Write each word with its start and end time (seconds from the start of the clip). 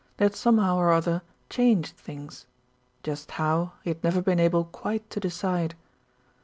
They 0.17 0.25
had 0.25 0.33
somehow 0.35 0.77
or 0.77 0.91
other 0.91 1.21
changed 1.47 1.95
things, 1.95 2.47
just 3.03 3.29
how 3.37 3.73
he 3.83 3.91
had 3.91 4.03
never 4.03 4.19
been 4.23 4.39
able 4.39 4.65
quite 4.65 5.07
to 5.11 5.19
decide. 5.19 5.75